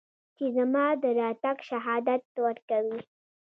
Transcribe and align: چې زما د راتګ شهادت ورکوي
چې 0.37 0.45
زما 0.55 0.85
د 1.03 1.03
راتګ 1.19 1.57
شهادت 1.69 2.23
ورکوي 2.45 2.99